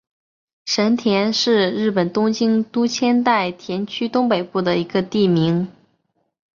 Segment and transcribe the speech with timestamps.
[0.65, 5.71] 神田是日本东京都千代田区东北部的一个地名。